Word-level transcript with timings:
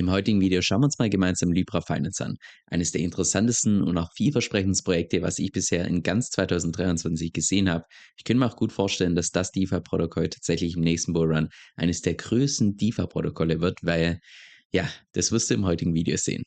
Im 0.00 0.10
heutigen 0.10 0.40
Video 0.40 0.62
schauen 0.62 0.80
wir 0.80 0.86
uns 0.86 0.98
mal 0.98 1.10
gemeinsam 1.10 1.52
Libra 1.52 1.82
Finance 1.82 2.24
an. 2.24 2.38
Eines 2.64 2.90
der 2.90 3.02
interessantesten 3.02 3.82
und 3.82 3.98
auch 3.98 4.10
vielversprechendsten 4.14 4.82
Projekte, 4.82 5.20
was 5.20 5.38
ich 5.38 5.52
bisher 5.52 5.84
in 5.84 6.02
ganz 6.02 6.30
2023 6.30 7.34
gesehen 7.34 7.68
habe. 7.68 7.84
Ich 8.16 8.24
könnte 8.24 8.40
mir 8.40 8.46
auch 8.46 8.56
gut 8.56 8.72
vorstellen, 8.72 9.14
dass 9.14 9.30
das 9.30 9.52
DeFi-Protokoll 9.52 10.30
tatsächlich 10.30 10.74
im 10.74 10.80
nächsten 10.80 11.12
Bullrun 11.12 11.50
eines 11.76 12.00
der 12.00 12.14
größten 12.14 12.78
DeFi-Protokolle 12.78 13.60
wird, 13.60 13.80
weil, 13.82 14.20
ja, 14.72 14.88
das 15.12 15.32
wirst 15.32 15.50
du 15.50 15.54
im 15.54 15.66
heutigen 15.66 15.92
Video 15.92 16.16
sehen. 16.16 16.44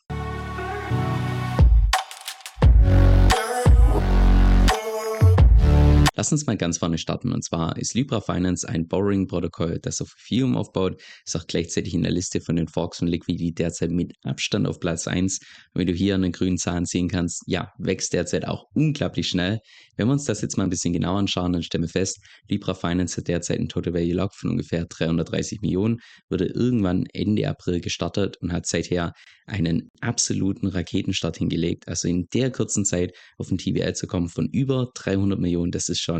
Lass 6.24 6.32
uns 6.32 6.46
mal 6.46 6.55
ganz 6.55 6.78
vorne 6.78 6.98
starten. 6.98 7.34
Und 7.34 7.44
zwar 7.44 7.76
ist 7.78 7.96
Libra 7.96 8.21
Finance 8.21 8.66
ein 8.66 8.88
Borrowing-Protokoll, 8.88 9.80
das 9.82 10.00
auf 10.00 10.16
Ethereum 10.18 10.56
aufbaut, 10.56 11.02
ist 11.26 11.36
auch 11.36 11.46
gleichzeitig 11.48 11.94
in 11.94 12.04
der 12.04 12.14
Liste 12.14 12.39
von 12.39 12.56
den 12.56 12.70
Forks 12.70 13.00
von 13.00 13.10
Liquidity 13.10 13.54
derzeit 13.54 13.92
mit 13.92 14.14
Abstand 14.24 14.66
auf 14.66 14.80
Platz 14.80 15.06
1. 15.06 15.42
Und 15.74 15.82
wie 15.82 15.86
du 15.86 15.92
hier 15.92 16.16
an 16.16 16.21
den 16.21 16.32
grünen 16.32 16.57
Zahlen 16.57 16.86
sehen 16.86 17.10
kannst, 17.10 17.44
ja, 17.46 17.74
wächst 17.78 18.14
derzeit 18.14 18.47
auch 18.47 18.68
unglaublich 18.74 19.28
schnell. 19.28 19.60
Wenn 19.97 20.07
wir 20.07 20.14
uns 20.14 20.24
das 20.24 20.42
jetzt 20.42 20.57
mal 20.57 20.64
ein 20.64 20.70
bisschen 20.70 20.94
genauer 20.94 21.20
anschauen, 21.20 21.52
dann 21.52 21.61
stellen 21.61 21.83
wir 21.83 21.89
fest, 21.89 22.20
Libra 22.47 22.74
Finance 22.74 23.18
hat 23.18 23.28
derzeit 23.28 23.60
einen 23.60 23.68
Total 23.68 23.94
Value 23.94 24.14
Lock 24.14 24.33
von 24.33 24.52
ungefähr 24.52 24.86
330 24.86 25.60
Millionen, 25.60 26.00
wurde 26.30 26.46
irgendwann 26.46 27.05
Ende 27.11 27.50
April 27.50 27.82
gestartet 27.82 28.38
und 28.38 28.54
hat 28.54 28.66
seither 28.66 29.11
einen 29.46 29.89
absoluten 30.00 30.68
Raketenstart 30.68 31.38
hingelegt. 31.38 31.88
Also 31.88 32.08
in 32.08 32.28
der 32.33 32.52
kurzen 32.52 32.86
Zeit 32.86 33.14
auf 33.38 33.52
ein 33.52 33.58
TVL 33.58 33.94
zu 33.94 34.08
kommen 34.08 34.30
von 34.30 34.47
über 34.47 34.89
300 34.95 35.39
Millionen, 35.39 35.72
das 35.72 35.89
ist 35.89 36.00
schon, 36.00 36.12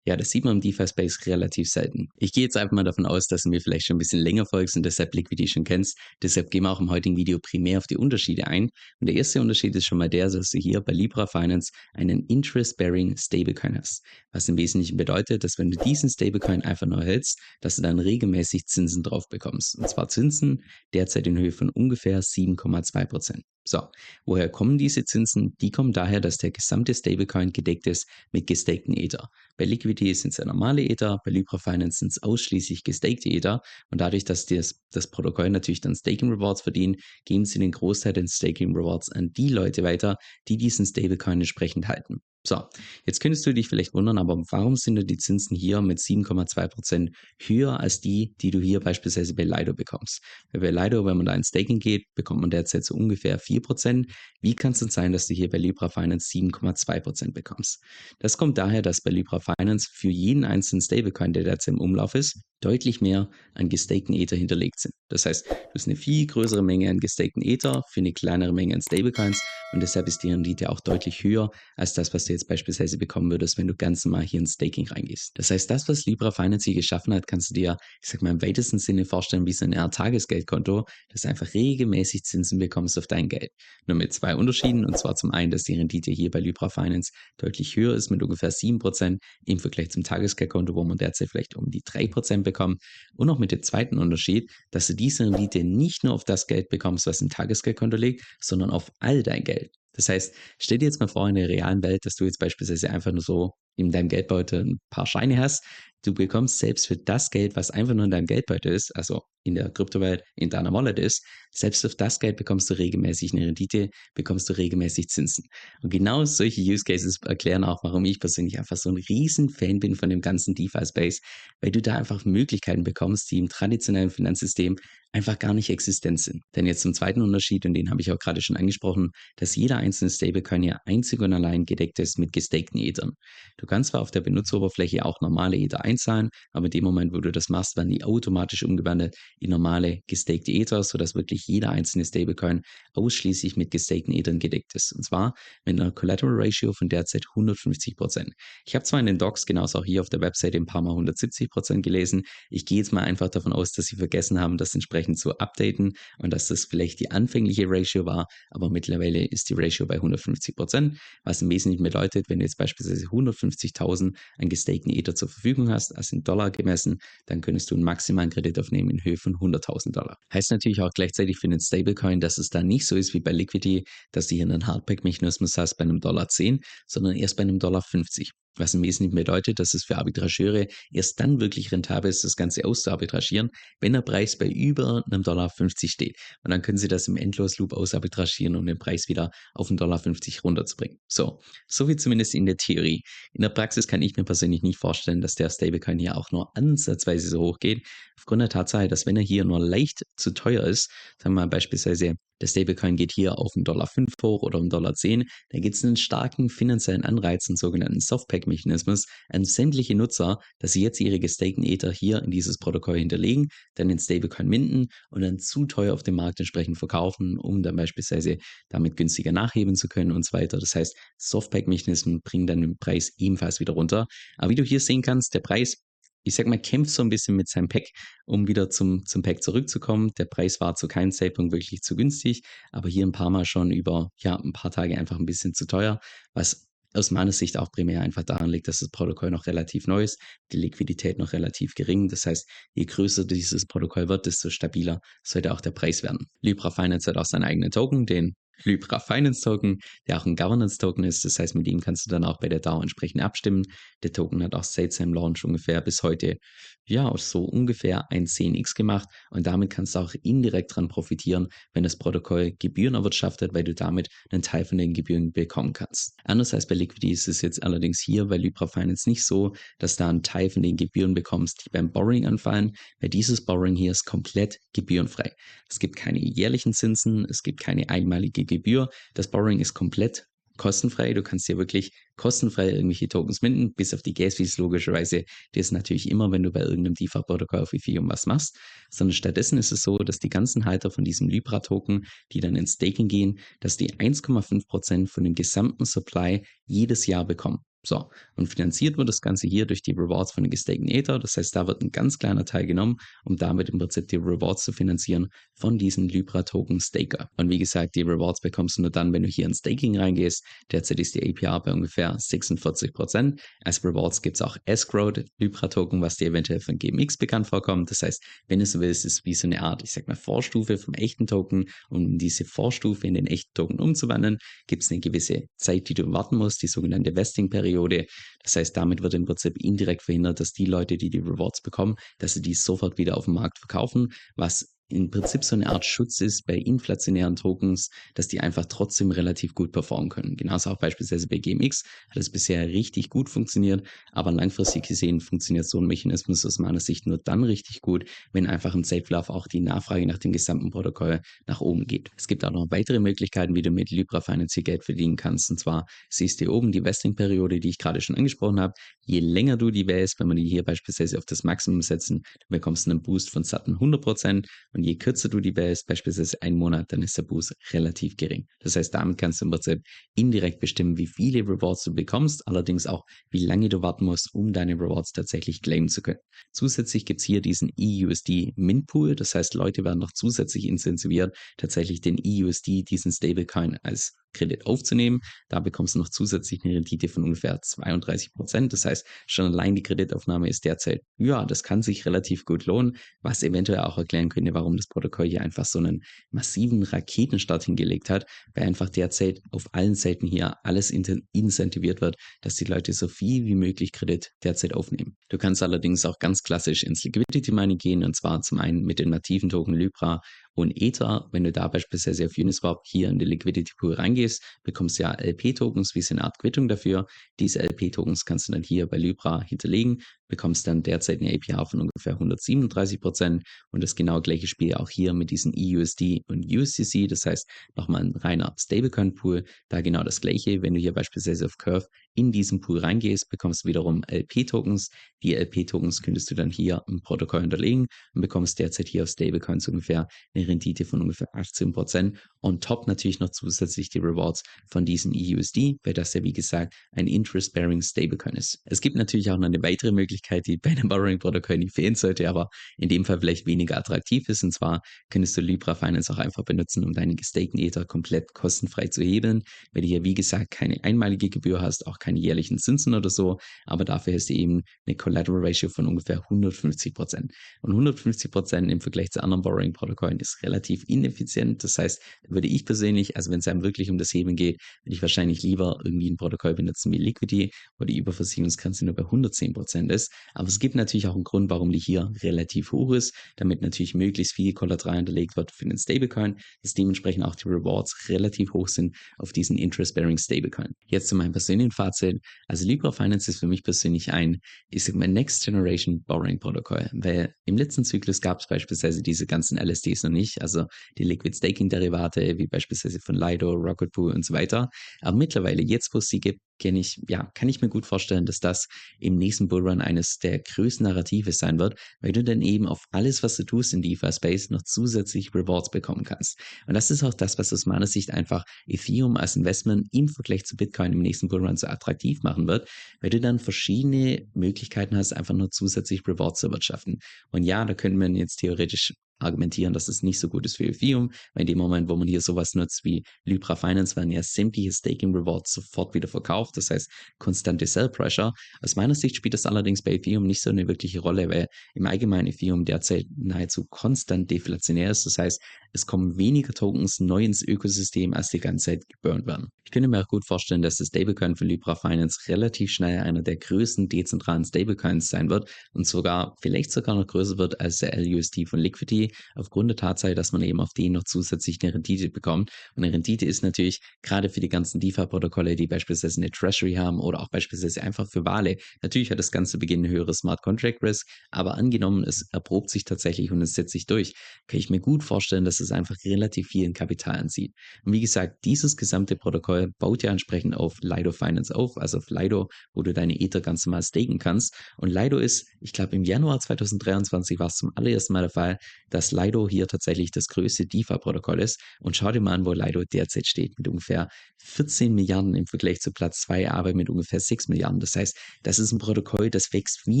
ja, 0.06 0.16
das 0.16 0.30
sieht 0.30 0.44
man 0.44 0.56
im 0.56 0.60
DeFi-Space 0.60 1.26
relativ 1.26 1.68
selten. 1.70 2.08
Ich 2.18 2.32
gehe 2.32 2.44
jetzt 2.44 2.56
einfach 2.56 2.74
mal 2.74 2.84
davon 2.84 3.06
aus, 3.06 3.26
dass 3.26 3.42
du 3.42 3.48
mir 3.48 3.60
vielleicht 3.60 3.86
schon 3.86 3.96
ein 3.96 3.98
bisschen 3.98 4.20
länger 4.20 4.44
folgst 4.46 4.76
und 4.76 4.84
deshalb 4.84 5.14
Liquidity 5.14 5.48
schon 5.48 5.64
kennst. 5.64 5.98
Deshalb 6.22 6.50
gehen 6.50 6.64
wir 6.64 6.70
auch 6.70 6.80
im 6.80 6.90
heutigen 6.90 7.16
Video 7.16 7.38
primär 7.38 7.78
auf 7.78 7.86
die 7.86 7.96
Unterschiede 7.96 8.46
ein. 8.46 8.70
Und 9.00 9.08
der 9.08 9.14
erste 9.14 9.40
Unterschied 9.40 9.74
ist 9.76 9.86
schon 9.86 9.98
mal 9.98 10.08
der, 10.08 10.28
dass 10.28 10.50
du 10.50 10.58
hier 10.58 10.80
bei 10.80 10.92
Libra 10.92 11.26
Finance 11.26 11.72
einen 11.94 12.26
Interest-Bearing 12.26 13.16
Stablecoin 13.16 13.78
hast. 13.78 14.04
Was 14.32 14.48
im 14.48 14.58
Wesentlichen 14.58 14.96
bedeutet, 14.96 15.44
dass 15.44 15.58
wenn 15.58 15.70
du 15.70 15.78
diesen 15.78 16.10
Stablecoin 16.10 16.62
einfach 16.62 16.86
nur 16.86 17.02
hältst, 17.02 17.40
dass 17.60 17.76
du 17.76 17.82
dann 17.82 17.98
regelmäßig 17.98 18.66
Zinsen 18.66 19.02
drauf 19.02 19.28
bekommst. 19.28 19.78
Und 19.78 19.88
zwar 19.88 20.08
Zinsen 20.08 20.62
derzeit 20.92 21.26
in 21.26 21.38
Höhe 21.38 21.52
von 21.52 21.70
ungefähr 21.70 22.20
7,2 22.22 23.06
Prozent. 23.06 23.44
So, 23.66 23.88
woher 24.26 24.50
kommen 24.50 24.76
diese 24.76 25.04
Zinsen? 25.04 25.56
Die 25.60 25.70
kommen 25.70 25.92
daher, 25.92 26.20
dass 26.20 26.36
der 26.36 26.50
gesamte 26.50 26.92
Stablecoin 26.94 27.50
gedeckt 27.52 27.86
ist 27.86 28.06
mit 28.30 28.46
gestakten 28.46 28.94
Ether. 28.94 29.30
Bei 29.56 29.64
Liquidity 29.64 30.14
sind 30.14 30.32
es 30.32 30.36
ja 30.36 30.44
normale 30.44 30.82
Ether, 30.82 31.18
bei 31.24 31.30
Libra 31.30 31.56
Finance 31.56 32.00
sind 32.00 32.12
es 32.12 32.22
ausschließlich 32.22 32.84
gestakte 32.84 33.30
Ether. 33.30 33.62
Und 33.90 34.02
dadurch, 34.02 34.24
dass 34.24 34.44
das, 34.44 34.82
das 34.90 35.10
Protokoll 35.10 35.48
natürlich 35.48 35.80
dann 35.80 35.94
Staking 35.94 36.30
Rewards 36.30 36.60
verdient, 36.60 37.00
geben 37.24 37.46
sie 37.46 37.58
den 37.58 37.72
Großteil 37.72 38.12
der 38.12 38.26
Staking 38.26 38.76
Rewards 38.76 39.10
an 39.10 39.32
die 39.32 39.48
Leute 39.48 39.82
weiter, 39.82 40.18
die 40.48 40.58
diesen 40.58 40.84
Stablecoin 40.84 41.40
entsprechend 41.40 41.88
halten. 41.88 42.22
So, 42.46 42.62
jetzt 43.06 43.20
könntest 43.20 43.46
du 43.46 43.54
dich 43.54 43.68
vielleicht 43.68 43.94
wundern, 43.94 44.18
aber 44.18 44.36
warum 44.50 44.76
sind 44.76 44.96
denn 44.96 45.06
die 45.06 45.16
Zinsen 45.16 45.56
hier 45.56 45.80
mit 45.80 45.98
7,2% 45.98 47.10
höher 47.40 47.80
als 47.80 48.02
die, 48.02 48.34
die 48.38 48.50
du 48.50 48.60
hier 48.60 48.80
beispielsweise 48.80 49.34
bei 49.34 49.44
Lido 49.44 49.72
bekommst? 49.72 50.22
Bei 50.52 50.70
Lido, 50.70 51.06
wenn 51.06 51.16
man 51.16 51.24
da 51.24 51.32
ins 51.32 51.48
Staking 51.48 51.78
geht, 51.78 52.04
bekommt 52.14 52.42
man 52.42 52.50
derzeit 52.50 52.84
so 52.84 52.94
ungefähr 52.94 53.38
4%. 53.40 54.12
Wie 54.42 54.54
kann 54.54 54.72
es 54.72 54.80
denn 54.80 54.90
sein, 54.90 55.12
dass 55.14 55.26
du 55.26 55.32
hier 55.32 55.48
bei 55.48 55.56
Libra 55.56 55.88
Finance 55.88 56.28
7,2% 56.28 57.32
bekommst? 57.32 57.82
Das 58.18 58.36
kommt 58.36 58.58
daher, 58.58 58.82
dass 58.82 59.00
bei 59.00 59.10
Libra 59.10 59.40
Finance 59.40 59.88
für 59.90 60.10
jeden 60.10 60.44
einzelnen 60.44 60.82
Stablecoin, 60.82 61.32
der 61.32 61.44
derzeit 61.44 61.72
im 61.72 61.80
Umlauf 61.80 62.14
ist, 62.14 62.42
deutlich 62.64 63.00
mehr 63.00 63.28
an 63.54 63.68
gestakten 63.68 64.14
Ether 64.14 64.36
hinterlegt 64.36 64.80
sind. 64.80 64.94
Das 65.08 65.26
heißt, 65.26 65.46
du 65.46 65.54
hast 65.74 65.86
eine 65.86 65.96
viel 65.96 66.26
größere 66.26 66.62
Menge 66.62 66.88
an 66.88 66.98
gestakten 66.98 67.42
Ether 67.42 67.82
für 67.90 68.00
eine 68.00 68.12
kleinere 68.12 68.52
Menge 68.52 68.74
an 68.74 68.82
Stablecoins 68.82 69.40
und 69.72 69.82
deshalb 69.82 70.08
ist 70.08 70.22
die 70.22 70.30
Rendite 70.30 70.70
auch 70.70 70.80
deutlich 70.80 71.22
höher 71.22 71.50
als 71.76 71.94
das, 71.94 72.14
was 72.14 72.24
du 72.24 72.32
jetzt 72.32 72.48
beispielsweise 72.48 72.96
bekommen 72.96 73.30
würdest, 73.30 73.58
wenn 73.58 73.66
du 73.66 73.74
ganz 73.74 74.04
normal 74.04 74.22
hier 74.22 74.40
in 74.40 74.46
Staking 74.46 74.88
reingehst. 74.88 75.32
Das 75.34 75.50
heißt, 75.50 75.70
das, 75.70 75.88
was 75.88 76.06
Libra 76.06 76.30
Finance 76.30 76.64
hier 76.64 76.74
geschaffen 76.74 77.12
hat, 77.12 77.26
kannst 77.26 77.50
du 77.50 77.54
dir, 77.54 77.76
ich 78.02 78.08
sag 78.08 78.22
mal, 78.22 78.30
im 78.30 78.40
weitesten 78.40 78.78
Sinne 78.78 79.04
vorstellen 79.04 79.46
wie 79.46 79.52
so 79.52 79.66
Art 79.66 79.94
Tagesgeldkonto, 79.94 80.84
das 81.10 81.26
einfach 81.26 81.52
regelmäßig 81.54 82.22
Zinsen 82.22 82.58
bekommst 82.58 82.98
auf 82.98 83.06
dein 83.06 83.28
Geld. 83.28 83.50
Nur 83.86 83.96
mit 83.96 84.12
zwei 84.12 84.36
Unterschieden 84.36 84.84
und 84.84 84.98
zwar 84.98 85.16
zum 85.16 85.32
einen, 85.32 85.50
dass 85.50 85.64
die 85.64 85.74
Rendite 85.74 86.12
hier 86.12 86.30
bei 86.30 86.40
Libra 86.40 86.68
Finance 86.68 87.12
deutlich 87.38 87.76
höher 87.76 87.94
ist 87.94 88.10
mit 88.10 88.22
ungefähr 88.22 88.50
7% 88.50 89.18
im 89.44 89.58
Vergleich 89.58 89.90
zum 89.90 90.02
Tagesgeldkonto, 90.02 90.74
wo 90.74 90.84
man 90.84 90.96
derzeit 90.96 91.30
vielleicht 91.30 91.56
um 91.56 91.70
die 91.70 91.82
3% 91.82 92.42
bekommt 92.42 92.53
und 92.60 93.26
noch 93.26 93.38
mit 93.38 93.52
dem 93.52 93.62
zweiten 93.62 93.98
Unterschied, 93.98 94.50
dass 94.70 94.86
du 94.86 94.94
diese 94.94 95.24
Rendite 95.24 95.64
nicht 95.64 96.04
nur 96.04 96.14
auf 96.14 96.24
das 96.24 96.46
Geld 96.46 96.68
bekommst, 96.68 97.06
was 97.06 97.20
im 97.20 97.28
Tagesgeldkonto 97.28 97.96
liegt, 97.96 98.24
sondern 98.40 98.70
auf 98.70 98.90
all 99.00 99.22
dein 99.22 99.44
Geld. 99.44 99.70
Das 99.94 100.08
heißt, 100.08 100.34
stell 100.58 100.78
dir 100.78 100.86
jetzt 100.86 101.00
mal 101.00 101.06
vor 101.06 101.28
in 101.28 101.36
der 101.36 101.48
realen 101.48 101.82
Welt, 101.82 102.04
dass 102.04 102.16
du 102.16 102.24
jetzt 102.24 102.38
beispielsweise 102.38 102.90
einfach 102.90 103.12
nur 103.12 103.22
so 103.22 103.52
in 103.76 103.90
deinem 103.90 104.08
Geldbeutel 104.08 104.64
ein 104.64 104.80
paar 104.90 105.06
Scheine 105.06 105.38
hast. 105.38 105.64
Du 106.02 106.12
bekommst 106.12 106.58
selbst 106.58 106.86
für 106.86 106.96
das 106.96 107.30
Geld, 107.30 107.56
was 107.56 107.70
einfach 107.70 107.94
nur 107.94 108.04
in 108.04 108.10
deinem 108.10 108.26
Geldbeutel 108.26 108.72
ist, 108.72 108.94
also 108.94 109.22
in 109.44 109.54
der 109.54 109.70
Kryptowelt, 109.70 110.22
in 110.36 110.50
deiner 110.50 110.72
Wallet 110.72 110.98
ist, 110.98 111.24
selbst 111.54 111.84
auf 111.86 111.94
das 111.94 112.20
Geld 112.20 112.36
bekommst 112.36 112.68
du 112.68 112.74
regelmäßig 112.74 113.32
eine 113.32 113.46
Rendite, 113.46 113.90
bekommst 114.14 114.48
du 114.48 114.54
regelmäßig 114.54 115.08
Zinsen. 115.08 115.44
Und 115.82 115.90
genau 115.90 116.24
solche 116.24 116.60
Use 116.60 116.84
Cases 116.84 117.18
erklären 117.24 117.64
auch, 117.64 117.82
warum 117.82 118.04
ich 118.04 118.20
persönlich 118.20 118.58
einfach 118.58 118.76
so 118.76 118.90
ein 118.90 118.96
riesen 119.08 119.48
Fan 119.48 119.78
bin 119.78 119.94
von 119.94 120.10
dem 120.10 120.20
ganzen 120.20 120.54
DeFi-Space, 120.54 121.20
weil 121.60 121.70
du 121.70 121.80
da 121.80 121.96
einfach 121.96 122.24
Möglichkeiten 122.24 122.82
bekommst, 122.82 123.30
die 123.30 123.38
im 123.38 123.48
traditionellen 123.48 124.10
Finanzsystem 124.10 124.76
einfach 125.14 125.38
gar 125.38 125.54
nicht 125.54 125.70
existent 125.70 126.18
sind. 126.18 126.42
Denn 126.56 126.66
jetzt 126.66 126.82
zum 126.82 126.92
zweiten 126.92 127.22
Unterschied, 127.22 127.64
und 127.66 127.74
den 127.74 127.88
habe 127.90 128.00
ich 128.00 128.10
auch 128.10 128.18
gerade 128.18 128.42
schon 128.42 128.56
angesprochen, 128.56 129.10
dass 129.36 129.54
jeder 129.54 129.76
einzelne 129.76 130.10
Stablecoin 130.10 130.64
ja 130.64 130.78
einzig 130.86 131.20
und 131.20 131.32
allein 131.32 131.64
gedeckt 131.64 132.00
ist 132.00 132.18
mit 132.18 132.32
gestakten 132.32 132.80
Ethern. 132.80 133.12
Du 133.56 133.66
kannst 133.66 133.90
zwar 133.90 134.02
auf 134.02 134.10
der 134.10 134.22
Benutzeroberfläche 134.22 135.04
auch 135.04 135.20
normale 135.20 135.56
Ether 135.56 135.84
einzahlen, 135.84 136.30
aber 136.52 136.66
in 136.66 136.72
dem 136.72 136.84
Moment, 136.84 137.12
wo 137.12 137.20
du 137.20 137.30
das 137.30 137.48
machst, 137.48 137.76
werden 137.76 137.90
die 137.90 138.02
automatisch 138.02 138.64
umgewandelt 138.64 139.14
in 139.38 139.50
normale 139.50 140.00
gestakte 140.08 140.50
Ether, 140.50 140.82
sodass 140.82 141.14
wirklich 141.14 141.43
jeder 141.46 141.70
einzelne 141.70 142.04
Stablecoin 142.04 142.62
ausschließlich 142.94 143.56
mit 143.56 143.70
gestakten 143.70 144.12
Ethern 144.12 144.38
gedeckt 144.38 144.74
ist. 144.74 144.92
Und 144.92 145.04
zwar 145.04 145.34
mit 145.64 145.80
einer 145.80 145.92
Collateral 145.92 146.34
Ratio 146.36 146.72
von 146.72 146.88
derzeit 146.88 147.24
150 147.30 147.96
Prozent. 147.96 148.32
Ich 148.66 148.74
habe 148.74 148.84
zwar 148.84 149.00
in 149.00 149.06
den 149.06 149.18
Docs, 149.18 149.46
genauso 149.46 149.78
auch 149.78 149.84
hier 149.84 150.00
auf 150.00 150.08
der 150.08 150.20
Webseite, 150.20 150.58
ein 150.58 150.66
paar 150.66 150.82
Mal 150.82 150.90
170 150.90 151.50
Prozent 151.50 151.82
gelesen. 151.82 152.22
Ich 152.50 152.66
gehe 152.66 152.78
jetzt 152.78 152.92
mal 152.92 153.02
einfach 153.02 153.28
davon 153.28 153.52
aus, 153.52 153.72
dass 153.72 153.86
sie 153.86 153.96
vergessen 153.96 154.40
haben, 154.40 154.58
das 154.58 154.74
entsprechend 154.74 155.18
zu 155.18 155.38
updaten 155.38 155.92
und 156.18 156.32
dass 156.32 156.48
das 156.48 156.64
vielleicht 156.64 157.00
die 157.00 157.10
anfängliche 157.10 157.64
Ratio 157.68 158.06
war, 158.06 158.26
aber 158.50 158.70
mittlerweile 158.70 159.24
ist 159.26 159.50
die 159.50 159.54
Ratio 159.54 159.86
bei 159.86 159.96
150 159.96 160.56
Prozent, 160.56 160.98
was 161.24 161.42
im 161.42 161.50
Wesentlichen 161.50 161.82
bedeutet, 161.82 162.28
wenn 162.28 162.38
du 162.38 162.44
jetzt 162.44 162.56
beispielsweise 162.56 163.06
150.000 163.06 164.16
an 164.38 164.48
gestakten 164.48 164.90
Ether 164.90 165.14
zur 165.14 165.28
Verfügung 165.28 165.70
hast, 165.70 165.92
also 165.96 166.16
in 166.16 166.22
Dollar 166.22 166.50
gemessen, 166.50 166.98
dann 167.26 167.40
könntest 167.40 167.70
du 167.70 167.74
einen 167.74 167.84
maximalen 167.84 168.30
Kredit 168.30 168.58
aufnehmen 168.58 168.90
in 168.90 169.02
Höhe 169.02 169.16
von 169.16 169.34
100.000 169.34 169.92
Dollar. 169.92 170.16
Heißt 170.32 170.50
natürlich 170.50 170.80
auch 170.80 170.90
gleichzeitig 170.94 171.33
für 171.34 171.48
den 171.48 171.60
Stablecoin, 171.60 172.20
dass 172.20 172.38
es 172.38 172.48
da 172.48 172.62
nicht 172.62 172.86
so 172.86 172.96
ist 172.96 173.14
wie 173.14 173.20
bei 173.20 173.32
Liquidity, 173.32 173.84
dass 174.12 174.28
du 174.28 174.36
hier 174.36 174.44
einen 174.44 174.66
Hardback-Mechanismus 174.66 175.56
hast 175.58 175.76
bei 175.76 175.84
einem 175.84 176.00
Dollar 176.00 176.28
10, 176.28 176.60
sondern 176.86 177.16
erst 177.16 177.36
bei 177.36 177.42
einem 177.42 177.58
Dollar 177.58 177.82
50 177.82 178.32
was 178.56 178.74
im 178.74 178.82
Wesentlichen 178.82 179.14
bedeutet, 179.14 179.58
dass 179.58 179.74
es 179.74 179.84
für 179.84 179.96
Arbitrageure 179.96 180.66
erst 180.90 181.20
dann 181.20 181.40
wirklich 181.40 181.72
rentabel 181.72 182.10
ist, 182.10 182.24
das 182.24 182.36
Ganze 182.36 182.64
auszuarbitragieren, 182.64 183.50
wenn 183.80 183.92
der 183.92 184.02
Preis 184.02 184.36
bei 184.36 184.48
über 184.48 185.02
einem 185.10 185.22
Dollar 185.22 185.50
50 185.50 185.90
steht. 185.90 186.16
Und 186.42 186.50
dann 186.50 186.62
können 186.62 186.78
Sie 186.78 186.88
das 186.88 187.08
im 187.08 187.16
Endlosloop 187.16 187.72
ausarbitragieren, 187.72 188.56
um 188.56 188.66
den 188.66 188.78
Preis 188.78 189.08
wieder 189.08 189.30
auf 189.54 189.68
einen 189.68 189.76
Dollar 189.76 189.98
50 189.98 190.44
runterzubringen. 190.44 190.98
So, 191.08 191.40
so 191.66 191.88
wie 191.88 191.96
zumindest 191.96 192.34
in 192.34 192.46
der 192.46 192.56
Theorie. 192.56 193.02
In 193.32 193.42
der 193.42 193.48
Praxis 193.48 193.86
kann 193.86 194.02
ich 194.02 194.16
mir 194.16 194.24
persönlich 194.24 194.62
nicht 194.62 194.78
vorstellen, 194.78 195.20
dass 195.20 195.34
der 195.34 195.50
Stablecoin 195.50 195.98
hier 195.98 196.16
auch 196.16 196.30
nur 196.30 196.56
ansatzweise 196.56 197.28
so 197.28 197.40
hoch 197.40 197.58
geht, 197.58 197.86
aufgrund 198.18 198.42
der 198.42 198.48
Tatsache, 198.48 198.88
dass 198.88 199.06
wenn 199.06 199.16
er 199.16 199.22
hier 199.22 199.44
nur 199.44 199.60
leicht 199.60 200.04
zu 200.16 200.32
teuer 200.32 200.64
ist, 200.64 200.90
sagen 201.18 201.34
wir 201.34 201.42
mal 201.42 201.48
beispielsweise 201.48 202.14
der 202.44 202.48
Stablecoin 202.48 202.96
geht 202.96 203.12
hier 203.12 203.38
auf 203.38 203.52
einen 203.56 203.64
Dollar 203.64 203.86
5 203.86 204.12
hoch 204.22 204.42
oder 204.42 204.58
einen 204.58 204.68
Dollar 204.68 204.92
10. 204.92 205.24
Da 205.48 205.60
gibt 205.60 205.76
es 205.76 205.84
einen 205.84 205.96
starken 205.96 206.50
finanziellen 206.50 207.02
Anreiz, 207.02 207.48
einen 207.48 207.56
sogenannten 207.56 208.00
Softpack-Mechanismus 208.00 209.06
an 209.30 209.46
sämtliche 209.46 209.94
Nutzer, 209.94 210.40
dass 210.58 210.72
sie 210.72 210.82
jetzt 210.82 211.00
ihre 211.00 211.18
gestakten 211.18 211.64
Ether 211.64 211.90
hier 211.90 212.22
in 212.22 212.30
dieses 212.30 212.58
Protokoll 212.58 212.98
hinterlegen, 212.98 213.48
dann 213.76 213.88
den 213.88 213.98
Stablecoin 213.98 214.46
minden 214.46 214.88
und 215.08 215.22
dann 215.22 215.38
zu 215.38 215.64
teuer 215.64 215.94
auf 215.94 216.02
dem 216.02 216.16
Markt 216.16 216.38
entsprechend 216.38 216.76
verkaufen, 216.76 217.38
um 217.38 217.62
dann 217.62 217.76
beispielsweise 217.76 218.36
damit 218.68 218.98
günstiger 218.98 219.32
nachheben 219.32 219.74
zu 219.74 219.88
können 219.88 220.12
und 220.12 220.26
so 220.26 220.36
weiter. 220.36 220.58
Das 220.58 220.74
heißt, 220.74 220.94
Softpack-Mechanismen 221.16 222.20
bringen 222.20 222.46
dann 222.46 222.60
den 222.60 222.76
Preis 222.76 223.14
ebenfalls 223.16 223.58
wieder 223.58 223.72
runter. 223.72 224.06
Aber 224.36 224.50
wie 224.50 224.54
du 224.54 224.64
hier 224.64 224.80
sehen 224.80 225.00
kannst, 225.00 225.32
der 225.32 225.40
Preis 225.40 225.78
ich 226.24 226.34
sag 226.34 226.46
mal, 226.46 226.58
kämpft 226.58 226.90
so 226.90 227.02
ein 227.02 227.10
bisschen 227.10 227.36
mit 227.36 227.48
seinem 227.48 227.68
Pack, 227.68 227.90
um 228.26 228.48
wieder 228.48 228.70
zum, 228.70 229.04
zum 229.06 229.22
Pack 229.22 229.42
zurückzukommen. 229.42 230.12
Der 230.18 230.24
Preis 230.24 230.60
war 230.60 230.74
zu 230.74 230.88
keinem 230.88 231.12
Zeitpunkt 231.12 231.52
wirklich 231.52 231.82
zu 231.82 231.96
günstig, 231.96 232.42
aber 232.72 232.88
hier 232.88 233.06
ein 233.06 233.12
paar 233.12 233.30
Mal 233.30 233.44
schon 233.44 233.70
über 233.70 234.10
ja, 234.16 234.36
ein 234.36 234.52
paar 234.52 234.70
Tage 234.70 234.98
einfach 234.98 235.18
ein 235.18 235.26
bisschen 235.26 235.54
zu 235.54 235.66
teuer, 235.66 236.00
was 236.32 236.66
aus 236.94 237.10
meiner 237.10 237.32
Sicht 237.32 237.58
auch 237.58 237.70
primär 237.72 238.00
einfach 238.00 238.22
daran 238.22 238.48
liegt, 238.48 238.68
dass 238.68 238.78
das 238.78 238.88
Protokoll 238.88 239.30
noch 239.30 239.46
relativ 239.46 239.86
neu 239.86 240.04
ist, 240.04 240.20
die 240.52 240.56
Liquidität 240.56 241.18
noch 241.18 241.32
relativ 241.32 241.74
gering. 241.74 242.08
Das 242.08 242.24
heißt, 242.24 242.48
je 242.74 242.84
größer 242.84 243.24
dieses 243.24 243.66
Protokoll 243.66 244.08
wird, 244.08 244.26
desto 244.26 244.48
stabiler 244.48 245.00
sollte 245.22 245.52
auch 245.52 245.60
der 245.60 245.72
Preis 245.72 246.02
werden. 246.02 246.28
Libra 246.40 246.70
Finance 246.70 247.10
hat 247.10 247.16
auch 247.16 247.24
seinen 247.24 247.44
eigenen 247.44 247.72
Token, 247.72 248.06
den 248.06 248.34
Libra 248.62 248.98
Finance 248.98 249.40
Token, 249.42 249.80
der 250.06 250.18
auch 250.18 250.26
ein 250.26 250.36
Governance 250.36 250.78
Token 250.78 251.04
ist. 251.04 251.24
Das 251.24 251.38
heißt, 251.38 251.54
mit 251.54 251.66
ihm 251.66 251.80
kannst 251.80 252.06
du 252.06 252.10
dann 252.10 252.24
auch 252.24 252.38
bei 252.38 252.48
der 252.48 252.60
DAO 252.60 252.80
entsprechend 252.80 253.22
abstimmen. 253.22 253.64
Der 254.02 254.12
Token 254.12 254.42
hat 254.42 254.54
auch 254.54 254.64
seit 254.64 254.92
seinem 254.92 255.14
Launch 255.14 255.44
ungefähr 255.44 255.80
bis 255.80 256.02
heute, 256.02 256.38
ja, 256.86 257.10
so 257.16 257.44
ungefähr 257.44 258.10
ein 258.10 258.26
10x 258.26 258.74
gemacht. 258.74 259.08
Und 259.30 259.46
damit 259.46 259.70
kannst 259.70 259.94
du 259.94 260.00
auch 260.00 260.14
indirekt 260.22 260.74
dran 260.74 260.88
profitieren, 260.88 261.48
wenn 261.72 261.82
das 261.82 261.96
Protokoll 261.96 262.52
Gebühren 262.58 262.94
erwirtschaftet, 262.94 263.54
weil 263.54 263.64
du 263.64 263.74
damit 263.74 264.08
einen 264.30 264.42
Teil 264.42 264.64
von 264.64 264.78
den 264.78 264.92
Gebühren 264.92 265.32
bekommen 265.32 265.72
kannst. 265.72 266.18
Anders 266.24 266.52
als 266.52 266.66
bei 266.66 266.74
Liquidity 266.74 267.12
ist 267.12 267.28
es 267.28 267.40
jetzt 267.40 267.62
allerdings 267.62 268.00
hier 268.00 268.26
bei 268.26 268.36
Libra 268.36 268.66
Finance 268.66 269.08
nicht 269.08 269.24
so, 269.24 269.54
dass 269.78 269.96
da 269.96 270.10
einen 270.10 270.22
Teil 270.22 270.50
von 270.50 270.62
den 270.62 270.76
Gebühren 270.76 271.14
bekommst, 271.14 271.64
die 271.64 271.70
beim 271.70 271.90
Borrowing 271.90 272.26
anfallen, 272.26 272.72
weil 273.00 273.08
dieses 273.08 273.44
Borrowing 273.44 273.76
hier 273.76 273.90
ist 273.90 274.04
komplett 274.04 274.58
gebührenfrei. 274.74 275.32
Es 275.70 275.78
gibt 275.78 275.96
keine 275.96 276.18
jährlichen 276.18 276.72
Zinsen, 276.72 277.24
es 277.28 277.42
gibt 277.42 277.60
keine 277.60 277.88
einmalige 277.88 278.43
Gebühr. 278.46 278.88
Das 279.14 279.30
Borrowing 279.30 279.60
ist 279.60 279.74
komplett 279.74 280.26
kostenfrei. 280.56 281.14
Du 281.14 281.22
kannst 281.22 281.48
dir 281.48 281.58
wirklich 281.58 281.92
kostenfrei 282.16 282.70
irgendwelche 282.70 283.08
Tokens 283.08 283.42
minden, 283.42 283.74
bis 283.74 283.92
auf 283.92 284.02
die 284.02 284.14
Gas 284.14 284.36
Fees 284.36 284.58
logischerweise. 284.58 285.24
Die 285.54 285.60
ist 285.60 285.72
natürlich 285.72 286.08
immer, 286.10 286.30
wenn 286.30 286.42
du 286.42 286.52
bei 286.52 286.60
irgendeinem 286.60 286.94
DeFi-Protokoll 286.94 287.60
auf 287.60 287.72
Ethereum 287.72 288.08
was 288.08 288.26
machst, 288.26 288.56
sondern 288.90 289.14
stattdessen 289.14 289.58
ist 289.58 289.72
es 289.72 289.82
so, 289.82 289.98
dass 289.98 290.18
die 290.18 290.28
ganzen 290.28 290.64
Halter 290.64 290.90
von 290.90 291.04
diesem 291.04 291.28
Libra-Token, 291.28 292.06
die 292.32 292.40
dann 292.40 292.56
ins 292.56 292.74
Staking 292.74 293.08
gehen, 293.08 293.38
dass 293.60 293.76
die 293.76 293.94
1,5% 293.94 295.08
von 295.08 295.24
dem 295.24 295.34
gesamten 295.34 295.84
Supply 295.84 296.44
jedes 296.66 297.06
Jahr 297.06 297.26
bekommen. 297.26 297.58
So, 297.86 298.10
und 298.36 298.46
finanziert 298.46 298.96
wird 298.96 299.08
das 299.08 299.20
Ganze 299.20 299.46
hier 299.46 299.66
durch 299.66 299.82
die 299.82 299.92
Rewards 299.92 300.32
von 300.32 300.42
den 300.42 300.50
gestakten 300.50 300.88
Ether. 300.88 301.18
Das 301.18 301.36
heißt, 301.36 301.54
da 301.54 301.66
wird 301.66 301.82
ein 301.82 301.90
ganz 301.90 302.18
kleiner 302.18 302.46
Teil 302.46 302.66
genommen, 302.66 302.96
um 303.24 303.36
damit 303.36 303.68
im 303.68 303.78
Prinzip 303.78 304.08
die 304.08 304.16
Rewards 304.16 304.64
zu 304.64 304.72
finanzieren 304.72 305.28
von 305.54 305.76
diesen 305.76 306.08
Libra-Token 306.08 306.80
Staker. 306.80 307.28
Und 307.36 307.50
wie 307.50 307.58
gesagt, 307.58 307.94
die 307.94 308.02
Rewards 308.02 308.40
bekommst 308.40 308.78
du 308.78 308.82
nur 308.82 308.90
dann, 308.90 309.12
wenn 309.12 309.22
du 309.22 309.28
hier 309.28 309.44
in 309.44 309.52
Staking 309.52 309.98
reingehst. 309.98 310.44
Derzeit 310.72 310.98
ist 310.98 311.14
die 311.14 311.28
APR 311.28 311.60
bei 311.60 311.72
ungefähr 311.72 312.16
46%. 312.16 313.38
Als 313.64 313.84
Rewards 313.84 314.22
gibt 314.22 314.36
es 314.36 314.42
auch 314.42 314.56
Escrowed 314.64 315.26
Libra-Token, 315.38 316.00
was 316.00 316.16
dir 316.16 316.28
eventuell 316.28 316.60
von 316.60 316.78
GMX 316.78 317.18
bekannt 317.18 317.46
vorkommt. 317.46 317.90
Das 317.90 318.02
heißt, 318.02 318.24
wenn 318.48 318.60
du 318.60 318.66
so 318.66 318.80
willst, 318.80 319.04
ist 319.04 319.18
es 319.18 319.24
wie 319.26 319.34
so 319.34 319.46
eine 319.46 319.62
Art, 319.62 319.82
ich 319.82 319.92
sag 319.92 320.08
mal, 320.08 320.16
Vorstufe 320.16 320.78
vom 320.78 320.94
echten 320.94 321.26
Token. 321.26 321.66
Um 321.90 322.16
diese 322.16 322.46
Vorstufe 322.46 323.06
in 323.06 323.14
den 323.14 323.26
echten 323.26 323.52
Token 323.52 323.78
umzuwandeln, 323.78 324.38
gibt 324.66 324.82
es 324.82 324.90
eine 324.90 325.00
gewisse 325.00 325.42
Zeit, 325.56 325.90
die 325.90 325.94
du 325.94 326.10
warten 326.10 326.36
musst, 326.36 326.62
die 326.62 326.66
sogenannte 326.66 327.14
Vesting-Periode. 327.14 327.73
Periode. 327.74 328.06
Das 328.42 328.56
heißt, 328.56 328.76
damit 328.76 329.02
wird 329.02 329.14
im 329.14 329.24
Prinzip 329.24 329.56
indirekt 329.58 330.02
verhindert, 330.02 330.40
dass 330.40 330.52
die 330.52 330.66
Leute, 330.66 330.96
die 330.96 331.10
die 331.10 331.18
Rewards 331.18 331.60
bekommen, 331.60 331.96
dass 332.18 332.34
sie 332.34 332.42
die 332.42 332.54
sofort 332.54 332.98
wieder 332.98 333.16
auf 333.16 333.24
dem 333.24 333.34
Markt 333.34 333.58
verkaufen, 333.58 334.12
was 334.36 334.73
im 334.88 335.10
Prinzip 335.10 335.44
so 335.44 335.56
eine 335.56 335.68
Art 335.68 335.84
Schutz 335.84 336.20
ist 336.20 336.46
bei 336.46 336.56
inflationären 336.56 337.36
Tokens, 337.36 337.90
dass 338.14 338.28
die 338.28 338.40
einfach 338.40 338.66
trotzdem 338.66 339.10
relativ 339.10 339.54
gut 339.54 339.72
performen 339.72 340.10
können. 340.10 340.36
Genauso 340.36 340.70
auch 340.70 340.78
beispielsweise 340.78 341.26
bei 341.26 341.38
GMX 341.38 341.84
hat 342.10 342.18
es 342.18 342.30
bisher 342.30 342.68
richtig 342.68 343.08
gut 343.08 343.28
funktioniert, 343.28 343.86
aber 344.12 344.30
langfristig 344.32 344.86
gesehen 344.86 345.20
funktioniert 345.20 345.66
so 345.66 345.80
ein 345.80 345.86
Mechanismus 345.86 346.44
aus 346.44 346.58
meiner 346.58 346.80
Sicht 346.80 347.06
nur 347.06 347.18
dann 347.18 347.44
richtig 347.44 347.80
gut, 347.80 348.04
wenn 348.32 348.46
einfach 348.46 348.74
im 348.74 348.84
Safe 348.84 349.04
auch 349.14 349.46
die 349.46 349.60
Nachfrage 349.60 350.06
nach 350.06 350.18
dem 350.18 350.32
gesamten 350.32 350.70
Protokoll 350.70 351.20
nach 351.46 351.60
oben 351.60 351.86
geht. 351.86 352.10
Es 352.16 352.26
gibt 352.26 352.44
auch 352.44 352.50
noch 352.50 352.66
weitere 352.70 352.98
Möglichkeiten, 352.98 353.54
wie 353.54 353.62
du 353.62 353.70
mit 353.70 353.90
Libra 353.90 354.20
Finance 354.20 354.54
hier 354.54 354.64
Geld 354.64 354.84
verdienen 354.84 355.16
kannst. 355.16 355.50
Und 355.50 355.60
zwar 355.60 355.86
siehst 356.10 356.40
du 356.40 356.46
hier 356.46 356.52
oben 356.52 356.72
die 356.72 356.84
Vesting-Periode, 356.84 357.60
die 357.60 357.68
ich 357.68 357.78
gerade 357.78 358.00
schon 358.00 358.16
angesprochen 358.16 358.60
habe. 358.60 358.74
Je 359.06 359.20
länger 359.20 359.56
du 359.56 359.70
die 359.70 359.86
wählst, 359.86 360.18
wenn 360.18 360.28
wir 360.28 360.34
die 360.34 360.48
hier 360.48 360.62
beispielsweise 360.62 361.18
auf 361.18 361.26
das 361.26 361.44
Maximum 361.44 361.82
setzen, 361.82 362.22
dann 362.24 362.48
bekommst 362.48 362.86
du 362.86 362.90
einen 362.90 363.02
Boost 363.02 363.30
von 363.30 363.44
satten 363.44 363.78
100% 363.78 364.46
und 364.72 364.82
je 364.84 364.96
kürzer 364.96 365.28
du 365.28 365.40
die 365.40 365.56
wählst, 365.56 365.86
beispielsweise 365.86 366.40
ein 366.42 366.56
Monat, 366.56 366.92
dann 366.92 367.02
ist 367.02 367.16
der 367.18 367.22
Boost 367.22 367.54
relativ 367.72 368.16
gering. 368.16 368.46
Das 368.60 368.76
heißt, 368.76 368.94
damit 368.94 369.18
kannst 369.18 369.40
du 369.40 369.46
im 369.46 369.50
Prinzip 369.50 369.82
indirekt 370.14 370.60
bestimmen, 370.60 370.96
wie 370.96 371.06
viele 371.06 371.40
Rewards 371.40 371.84
du 371.84 371.94
bekommst, 371.94 372.46
allerdings 372.46 372.86
auch, 372.86 373.04
wie 373.30 373.44
lange 373.44 373.68
du 373.68 373.82
warten 373.82 374.06
musst, 374.06 374.34
um 374.34 374.52
deine 374.52 374.74
Rewards 374.74 375.12
tatsächlich 375.12 375.62
claimen 375.62 375.88
zu 375.88 376.02
können. 376.02 376.18
Zusätzlich 376.52 377.04
gibt 377.04 377.20
es 377.20 377.26
hier 377.26 377.40
diesen 377.40 377.70
EUSD 377.78 378.52
Mint 378.56 378.86
Pool, 378.86 379.14
das 379.16 379.34
heißt, 379.34 379.54
Leute 379.54 379.84
werden 379.84 379.98
noch 379.98 380.12
zusätzlich 380.12 380.66
incentiviert, 380.66 381.36
tatsächlich 381.56 382.00
den 382.00 382.18
EUSD, 382.24 382.82
diesen 382.82 383.12
Stablecoin 383.12 383.78
als 383.82 384.14
Kredit 384.34 384.66
aufzunehmen. 384.66 385.20
Da 385.48 385.60
bekommst 385.60 385.94
du 385.94 386.00
noch 386.00 386.10
zusätzlich 386.10 386.64
eine 386.64 386.74
Rendite 386.74 387.08
von 387.08 387.24
ungefähr 387.24 387.60
32 387.62 388.34
Prozent. 388.34 388.72
Das 388.72 388.84
heißt, 388.84 389.06
schon 389.26 389.46
allein 389.46 389.74
die 389.74 389.82
Kreditaufnahme 389.82 390.48
ist 390.48 390.64
derzeit, 390.64 391.02
ja, 391.16 391.44
das 391.44 391.62
kann 391.62 391.82
sich 391.82 392.04
relativ 392.04 392.44
gut 392.44 392.66
lohnen, 392.66 392.96
was 393.22 393.42
eventuell 393.42 393.80
auch 393.80 393.96
erklären 393.96 394.28
könnte, 394.28 394.52
warum 394.54 394.76
das 394.76 394.86
Protokoll 394.86 395.28
hier 395.28 395.40
einfach 395.40 395.64
so 395.64 395.78
einen 395.78 396.02
massiven 396.30 396.82
Raketenstart 396.82 397.64
hingelegt 397.64 398.10
hat, 398.10 398.26
weil 398.54 398.66
einfach 398.66 398.90
derzeit 398.90 399.40
auf 399.50 399.66
allen 399.72 399.94
Seiten 399.94 400.26
hier 400.26 400.56
alles 400.64 400.90
incentiviert 400.90 402.00
wird, 402.00 402.16
dass 402.40 402.56
die 402.56 402.64
Leute 402.64 402.92
so 402.92 403.08
viel 403.08 403.44
wie 403.46 403.54
möglich 403.54 403.92
Kredit 403.92 404.30
derzeit 404.42 404.74
aufnehmen. 404.74 405.16
Du 405.28 405.38
kannst 405.38 405.62
allerdings 405.62 406.04
auch 406.04 406.18
ganz 406.18 406.42
klassisch 406.42 406.82
ins 406.82 407.04
Liquidity 407.04 407.52
Mining 407.52 407.78
gehen 407.78 408.04
und 408.04 408.16
zwar 408.16 408.42
zum 408.42 408.58
einen 408.58 408.82
mit 408.82 408.98
den 408.98 409.10
nativen 409.10 409.48
Token 409.48 409.74
Libra 409.74 410.20
und 410.54 410.72
Ether, 410.80 411.28
wenn 411.32 411.44
du 411.44 411.52
da 411.52 411.68
beispielsweise 411.68 412.26
auf 412.26 412.38
Uniswap 412.38 412.82
hier 412.84 413.08
in 413.08 413.18
die 413.18 413.24
Liquidity 413.24 413.72
Pool 413.76 413.94
reingehst, 413.94 414.42
bekommst 414.62 414.98
du 414.98 415.02
ja 415.02 415.12
LP-Tokens 415.12 415.94
wie 415.94 416.02
so 416.02 416.14
eine 416.14 416.24
Art 416.24 416.38
Quittung 416.38 416.68
dafür. 416.68 417.06
Diese 417.40 417.60
LP-Tokens 417.60 418.24
kannst 418.24 418.48
du 418.48 418.52
dann 418.52 418.62
hier 418.62 418.86
bei 418.86 418.96
Libra 418.96 419.42
hinterlegen, 419.42 420.02
bekommst 420.28 420.66
dann 420.66 420.82
derzeit 420.82 421.20
eine 421.20 421.34
APR 421.34 421.66
von 421.66 421.80
ungefähr 421.80 422.14
137 422.14 423.00
Prozent 423.00 423.42
und 423.70 423.82
das 423.82 423.94
genau 423.94 424.20
gleiche 424.20 424.46
Spiel 424.46 424.74
auch 424.74 424.90
hier 424.90 425.12
mit 425.12 425.30
diesen 425.30 425.52
EUSD 425.56 426.22
und 426.28 426.44
USDC, 426.44 427.08
das 427.08 427.26
heißt 427.26 427.48
nochmal 427.76 428.02
ein 428.02 428.16
reiner 428.16 428.54
Stablecoin-Pool, 428.58 429.44
da 429.68 429.80
genau 429.80 430.02
das 430.02 430.20
gleiche. 430.20 430.62
Wenn 430.62 430.74
du 430.74 430.80
hier 430.80 430.92
beispielsweise 430.92 431.46
auf 431.46 431.56
Curve 431.58 431.86
in 432.14 432.32
diesen 432.32 432.60
Pool 432.60 432.78
reingehst, 432.78 433.28
bekommst 433.28 433.64
du 433.64 433.68
wiederum 433.68 434.02
LP-Tokens. 434.08 434.90
Die 435.22 435.34
LP-Tokens 435.34 436.02
könntest 436.02 436.30
du 436.30 436.34
dann 436.34 436.50
hier 436.50 436.82
im 436.86 437.00
Protokoll 437.00 437.40
hinterlegen 437.40 437.86
und 438.14 438.20
bekommst 438.20 438.58
derzeit 438.58 438.88
hier 438.88 439.02
auf 439.02 439.08
Stablecoins 439.08 439.68
ungefähr 439.68 440.06
eine 440.34 440.46
Rendite 440.46 440.84
von 440.84 441.00
ungefähr 441.00 441.28
18 441.32 441.72
Prozent. 441.72 442.18
On 442.42 442.60
top 442.60 442.86
natürlich 442.86 443.20
noch 443.20 443.30
zusätzlich 443.30 443.88
die 443.88 443.98
Rewards 443.98 444.42
von 444.66 444.84
diesen 444.84 445.12
EUSD, 445.14 445.78
weil 445.82 445.94
das 445.94 446.14
ja 446.14 446.22
wie 446.22 446.32
gesagt 446.32 446.74
ein 446.92 447.06
Interest-Bearing 447.06 447.82
Stablecoin 447.82 448.36
ist. 448.36 448.60
Es 448.64 448.80
gibt 448.80 448.96
natürlich 448.96 449.30
auch 449.30 449.38
noch 449.38 449.46
eine 449.46 449.62
weitere 449.62 449.92
Möglichkeit, 449.92 450.13
die 450.46 450.56
bei 450.56 450.70
einem 450.70 450.88
Borrowing-Protokoll 450.88 451.58
nicht 451.58 451.74
fehlen 451.74 451.94
sollte, 451.94 452.28
aber 452.28 452.48
in 452.76 452.88
dem 452.88 453.04
Fall 453.04 453.20
vielleicht 453.20 453.46
weniger 453.46 453.76
attraktiv 453.76 454.28
ist. 454.28 454.42
Und 454.42 454.52
zwar 454.52 454.80
könntest 455.10 455.36
du 455.36 455.40
Libra 455.40 455.74
Finance 455.74 456.12
auch 456.12 456.18
einfach 456.18 456.44
benutzen, 456.44 456.84
um 456.84 456.92
deine 456.92 457.14
gestakten 457.14 457.58
Ether 457.58 457.84
komplett 457.84 458.32
kostenfrei 458.34 458.86
zu 458.88 459.02
hebeln, 459.02 459.42
weil 459.72 459.82
du 459.82 459.88
hier 459.88 460.04
wie 460.04 460.14
gesagt 460.14 460.50
keine 460.50 460.82
einmalige 460.84 461.28
Gebühr 461.28 461.60
hast, 461.60 461.86
auch 461.86 461.98
keine 461.98 462.20
jährlichen 462.20 462.58
Zinsen 462.58 462.94
oder 462.94 463.10
so, 463.10 463.38
aber 463.66 463.84
dafür 463.84 464.14
hast 464.14 464.28
du 464.28 464.34
eben 464.34 464.62
eine 464.86 464.96
Collateral 464.96 465.46
Ratio 465.46 465.68
von 465.68 465.86
ungefähr 465.86 466.20
150 466.22 466.94
Prozent. 466.94 467.32
Und 467.62 467.70
150 467.72 468.30
Prozent 468.30 468.70
im 468.70 468.80
Vergleich 468.80 469.10
zu 469.10 469.22
anderen 469.22 469.42
Borrowing-Protokollen 469.42 470.18
ist 470.20 470.42
relativ 470.42 470.84
ineffizient. 470.88 471.64
Das 471.64 471.78
heißt, 471.78 472.02
würde 472.28 472.48
ich 472.48 472.64
persönlich, 472.64 473.16
also 473.16 473.30
wenn 473.30 473.40
es 473.40 473.48
einem 473.48 473.62
wirklich 473.62 473.90
um 473.90 473.98
das 473.98 474.12
Heben 474.12 474.36
geht, 474.36 474.60
würde 474.84 474.94
ich 474.94 475.02
wahrscheinlich 475.02 475.42
lieber 475.42 475.80
irgendwie 475.84 476.10
ein 476.10 476.16
Protokoll 476.16 476.54
benutzen 476.54 476.92
wie 476.92 476.98
Liquidity, 476.98 477.50
wo 477.78 477.84
die 477.84 477.98
Überversicherungsgrenze 477.98 478.84
nur 478.84 478.94
bei 478.94 479.02
110 479.02 479.52
Prozent 479.52 479.92
ist. 479.92 480.03
Aber 480.34 480.48
es 480.48 480.58
gibt 480.58 480.74
natürlich 480.74 481.06
auch 481.06 481.14
einen 481.14 481.24
Grund, 481.24 481.50
warum 481.50 481.72
die 481.72 481.78
hier 481.78 482.12
relativ 482.22 482.72
hoch 482.72 482.92
ist, 482.92 483.14
damit 483.36 483.62
natürlich 483.62 483.94
möglichst 483.94 484.34
viel 484.34 484.52
Kollateral 484.52 484.96
hinterlegt 484.96 485.36
wird 485.36 485.50
für 485.50 485.64
den 485.64 485.78
Stablecoin, 485.78 486.38
dass 486.62 486.74
dementsprechend 486.74 487.24
auch 487.24 487.34
die 487.34 487.48
Rewards 487.48 488.08
relativ 488.08 488.52
hoch 488.52 488.68
sind 488.68 488.96
auf 489.18 489.32
diesen 489.32 489.56
Interest-Bearing 489.56 490.18
Stablecoin. 490.18 490.74
Jetzt 490.86 491.08
zu 491.08 491.14
meinem 491.14 491.32
persönlichen 491.32 491.70
Fazit. 491.70 492.20
Also 492.48 492.66
Libra 492.66 492.92
Finance 492.92 493.30
ist 493.30 493.38
für 493.40 493.46
mich 493.46 493.62
persönlich 493.62 494.12
ein, 494.12 494.40
ich 494.68 494.84
sag 494.84 494.94
mal, 494.94 495.08
Next 495.08 495.44
Generation 495.44 496.02
Borrowing 496.04 496.38
Protokoll, 496.38 496.90
weil 496.92 497.34
im 497.44 497.56
letzten 497.56 497.84
Zyklus 497.84 498.20
gab 498.20 498.40
es 498.40 498.46
beispielsweise 498.46 499.02
diese 499.02 499.26
ganzen 499.26 499.58
LSDs 499.58 500.02
noch 500.02 500.10
nicht, 500.10 500.40
also 500.42 500.66
die 500.98 501.04
Liquid 501.04 501.36
Staking 501.36 501.68
Derivate, 501.68 502.38
wie 502.38 502.46
beispielsweise 502.46 503.00
von 503.00 503.14
Lido, 503.14 503.52
Rocket 503.52 503.92
Pool 503.92 504.12
und 504.12 504.24
so 504.24 504.34
weiter. 504.34 504.70
Aber 505.00 505.16
mittlerweile, 505.16 505.62
jetzt 505.62 505.92
wo 505.94 505.98
es 505.98 506.08
sie 506.08 506.20
gibt, 506.20 506.40
kenne 506.58 506.78
ich, 506.80 507.00
ja, 507.08 507.30
kann 507.34 507.48
ich 507.48 507.60
mir 507.60 507.68
gut 507.68 507.86
vorstellen, 507.86 508.26
dass 508.26 508.40
das 508.40 508.68
im 508.98 509.16
nächsten 509.16 509.48
Bullrun 509.48 509.80
eines 509.80 510.18
der 510.18 510.38
größten 510.38 510.84
Narrative 510.84 511.32
sein 511.32 511.58
wird, 511.58 511.78
weil 512.00 512.12
du 512.12 512.22
dann 512.22 512.42
eben 512.42 512.66
auf 512.66 512.84
alles, 512.90 513.22
was 513.22 513.36
du 513.36 513.44
tust 513.44 513.72
in 513.74 513.82
DeFi 513.82 514.12
Space, 514.12 514.50
noch 514.50 514.62
zusätzlich 514.62 515.34
Rewards 515.34 515.70
bekommen 515.70 516.04
kannst. 516.04 516.38
Und 516.66 516.74
das 516.74 516.90
ist 516.90 517.02
auch 517.02 517.14
das, 517.14 517.38
was 517.38 517.52
aus 517.52 517.66
meiner 517.66 517.86
Sicht 517.86 518.12
einfach 518.12 518.44
Ethereum 518.66 519.16
als 519.16 519.36
Investment 519.36 519.88
im 519.92 520.08
Vergleich 520.08 520.44
zu 520.44 520.56
Bitcoin 520.56 520.92
im 520.92 521.00
nächsten 521.00 521.28
Bullrun 521.28 521.56
so 521.56 521.66
attraktiv 521.66 522.22
machen 522.22 522.46
wird, 522.46 522.68
weil 523.00 523.10
du 523.10 523.20
dann 523.20 523.38
verschiedene 523.38 524.26
Möglichkeiten 524.34 524.96
hast, 524.96 525.12
einfach 525.12 525.34
nur 525.34 525.50
zusätzlich 525.50 526.06
Rewards 526.06 526.40
zu 526.40 526.46
erwirtschaften. 526.48 526.98
Und 527.30 527.44
ja, 527.44 527.64
da 527.64 527.74
könnte 527.74 527.98
man 527.98 528.16
jetzt 528.16 528.36
theoretisch 528.36 528.92
argumentieren, 529.18 529.72
dass 529.72 529.88
es 529.88 530.02
nicht 530.02 530.18
so 530.18 530.28
gut 530.28 530.44
ist 530.46 530.56
für 530.56 530.64
Ethereum, 530.64 531.10
weil 531.34 531.42
in 531.42 531.46
dem 531.46 531.58
Moment, 531.58 531.88
wo 531.88 531.96
man 531.96 532.08
hier 532.08 532.20
sowas 532.20 532.54
nutzt 532.54 532.84
wie 532.84 533.02
Libra 533.24 533.56
Finance, 533.56 533.96
werden 533.96 534.10
ja 534.10 534.22
sämtliche 534.22 534.72
Staking 534.72 535.14
Rewards 535.14 535.52
sofort 535.52 535.94
wieder 535.94 536.08
verkauft. 536.08 536.56
Das 536.56 536.70
heißt, 536.70 536.90
konstante 537.18 537.66
Sell 537.66 537.88
Pressure. 537.88 538.32
Aus 538.60 538.76
meiner 538.76 538.94
Sicht 538.94 539.16
spielt 539.16 539.34
das 539.34 539.46
allerdings 539.46 539.82
bei 539.82 539.92
Ethereum 539.92 540.26
nicht 540.26 540.42
so 540.42 540.50
eine 540.50 540.68
wirkliche 540.68 541.00
Rolle, 541.00 541.28
weil 541.28 541.46
im 541.74 541.86
Allgemeinen 541.86 542.28
Ethereum 542.28 542.64
derzeit 542.64 543.06
nahezu 543.16 543.64
konstant 543.66 544.30
deflationär 544.30 544.90
ist. 544.90 545.06
Das 545.06 545.18
heißt, 545.18 545.42
es 545.74 545.86
kommen 545.86 546.16
weniger 546.16 546.52
Tokens 546.52 547.00
neu 547.00 547.24
ins 547.24 547.42
Ökosystem, 547.42 548.14
als 548.14 548.28
die 548.28 548.38
ganze 548.38 548.66
Zeit 548.66 548.88
geburnt 548.88 549.26
werden. 549.26 549.48
Ich 549.64 549.72
könnte 549.72 549.88
mir 549.88 550.00
auch 550.00 550.08
gut 550.08 550.24
vorstellen, 550.24 550.62
dass 550.62 550.76
das 550.76 550.88
Stablecoin 550.88 551.34
für 551.34 551.44
Libra 551.44 551.74
Finance 551.74 552.28
relativ 552.28 552.70
schnell 552.70 553.00
einer 553.00 553.22
der 553.22 553.36
größten 553.36 553.88
dezentralen 553.88 554.44
Stablecoins 554.44 555.08
sein 555.08 555.30
wird 555.30 555.50
und 555.72 555.84
sogar 555.84 556.36
vielleicht 556.40 556.70
sogar 556.70 556.94
noch 556.94 557.06
größer 557.06 557.38
wird 557.38 557.60
als 557.60 557.78
der 557.78 557.98
LUSD 558.00 558.46
von 558.46 558.60
Liquidity, 558.60 559.03
aufgrund 559.34 559.70
der 559.70 559.76
Tatsache, 559.76 560.14
dass 560.14 560.32
man 560.32 560.42
eben 560.42 560.60
auf 560.60 560.72
den 560.72 560.92
noch 560.92 561.04
zusätzlich 561.04 561.58
eine 561.62 561.74
Rendite 561.74 562.10
bekommt. 562.10 562.50
Und 562.74 562.84
eine 562.84 562.92
Rendite 562.92 563.26
ist 563.26 563.42
natürlich 563.42 563.80
gerade 564.02 564.28
für 564.28 564.40
die 564.40 564.48
ganzen 564.48 564.80
DeFi-Protokolle, 564.80 565.56
die 565.56 565.66
beispielsweise 565.66 566.20
eine 566.20 566.30
Treasury 566.30 566.74
haben 566.74 567.00
oder 567.00 567.20
auch 567.20 567.28
beispielsweise 567.30 567.82
einfach 567.82 568.08
für 568.08 568.24
Wale. 568.24 568.56
Natürlich 568.82 569.10
hat 569.10 569.18
das 569.18 569.30
Ganze 569.30 569.58
Beginn 569.58 569.86
höhere 569.86 570.14
Smart 570.14 570.42
Contract 570.42 570.82
Risk, 570.82 571.06
aber 571.30 571.56
angenommen, 571.56 572.04
es 572.04 572.28
erprobt 572.32 572.70
sich 572.70 572.84
tatsächlich 572.84 573.30
und 573.30 573.42
es 573.42 573.54
setzt 573.54 573.72
sich 573.72 573.86
durch, 573.86 574.14
kann 574.46 574.58
ich 574.58 574.70
mir 574.70 574.80
gut 574.80 575.02
vorstellen, 575.02 575.44
dass 575.44 575.60
es 575.60 575.72
einfach 575.72 575.96
relativ 576.04 576.48
viel 576.48 576.64
in 576.64 576.72
Kapital 576.72 577.16
anzieht. 577.16 577.54
Und 577.84 577.92
wie 577.92 578.00
gesagt, 578.00 578.44
dieses 578.44 578.76
gesamte 578.76 579.16
Protokoll 579.16 579.72
baut 579.78 580.02
ja 580.02 580.10
entsprechend 580.10 580.56
auf 580.56 580.78
Lido 580.80 581.12
Finance 581.12 581.54
auf, 581.54 581.76
also 581.76 581.98
auf 581.98 582.10
Lido, 582.10 582.48
wo 582.72 582.82
du 582.82 582.92
deine 582.92 583.18
Ether 583.20 583.40
ganz 583.40 583.66
normal 583.66 583.82
staken 583.82 584.18
kannst. 584.18 584.54
Und 584.76 584.90
Lido 584.90 585.18
ist, 585.18 585.46
ich 585.60 585.72
glaube, 585.72 585.96
im 585.96 586.04
Januar 586.04 586.40
2023 586.40 587.38
war 587.38 587.46
es 587.46 587.56
zum 587.56 587.70
allerersten 587.74 588.12
Mal 588.12 588.22
der 588.22 588.30
Fall, 588.30 588.58
dass 588.94 589.12
Lido 589.12 589.48
hier 589.48 589.66
tatsächlich 589.66 590.12
das 590.12 590.28
größte 590.28 590.66
DeFi-Protokoll 590.66 591.40
ist. 591.40 591.60
Und 591.80 591.96
schau 591.96 592.12
dir 592.12 592.20
mal 592.20 592.34
an, 592.34 592.46
wo 592.46 592.52
Lido 592.52 592.84
derzeit 592.84 593.26
steht, 593.26 593.58
mit 593.58 593.66
ungefähr 593.66 594.08
14 594.38 594.94
Milliarden 594.94 595.34
im 595.34 595.46
Vergleich 595.46 595.80
zu 595.80 595.90
Platz 595.90 596.20
2, 596.20 596.50
aber 596.50 596.74
mit 596.74 596.88
ungefähr 596.88 597.18
6 597.18 597.48
Milliarden. 597.48 597.80
Das 597.80 597.96
heißt, 597.96 598.16
das 598.42 598.58
ist 598.58 598.72
ein 598.72 598.78
Protokoll, 598.78 599.30
das 599.30 599.52
wächst 599.52 599.82
wie 599.86 600.00